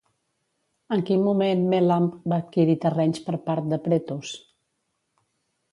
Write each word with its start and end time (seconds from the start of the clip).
En 0.95 1.03
quin 1.09 1.21
moment 1.25 1.61
Melamp 1.73 2.09
va 2.33 2.41
adquirir 2.45 2.77
terrenys 2.87 3.23
per 3.29 3.37
part 3.51 3.69
de 3.75 3.81
Pretos? 3.87 4.35